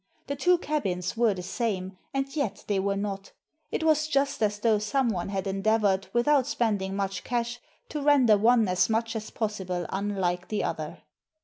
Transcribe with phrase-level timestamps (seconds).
[0.25, 3.33] The two cabins were the same, and yet were not.
[3.69, 8.67] It was just as though someone had endeavoured, without spending much cash, to render one
[8.67, 11.03] as much as possible unlike the other.